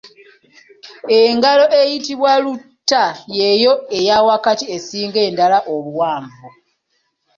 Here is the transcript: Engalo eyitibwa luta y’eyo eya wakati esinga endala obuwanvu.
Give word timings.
Engalo 1.21 1.65
eyitibwa 1.79 2.31
luta 2.43 3.05
y’eyo 3.37 3.73
eya 3.97 4.17
wakati 4.27 4.65
esinga 4.75 5.19
endala 5.27 5.57
obuwanvu. 5.73 6.45